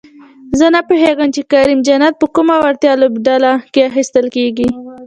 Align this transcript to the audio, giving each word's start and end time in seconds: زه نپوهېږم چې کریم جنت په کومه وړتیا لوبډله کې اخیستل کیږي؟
زه 0.57 0.65
نپوهېږم 0.75 1.29
چې 1.35 1.41
کریم 1.51 1.79
جنت 1.87 2.13
په 2.21 2.27
کومه 2.35 2.55
وړتیا 2.59 2.93
لوبډله 3.01 3.51
کې 3.73 3.81
اخیستل 3.89 4.25
کیږي؟ 4.35 4.69